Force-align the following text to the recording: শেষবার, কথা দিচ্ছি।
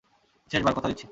শেষবার, 0.51 0.73
কথা 0.73 0.87
দিচ্ছি। 0.87 0.99